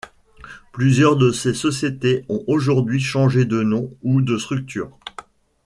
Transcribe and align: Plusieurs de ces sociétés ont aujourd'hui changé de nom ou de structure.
Plusieurs 0.71 1.15
de 1.15 1.29
ces 1.31 1.53
sociétés 1.53 2.25
ont 2.27 2.43
aujourd'hui 2.47 2.99
changé 2.99 3.45
de 3.45 3.61
nom 3.61 3.91
ou 4.01 4.23
de 4.23 4.35
structure. 4.39 4.97